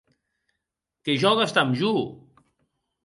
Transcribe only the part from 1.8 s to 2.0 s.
jo!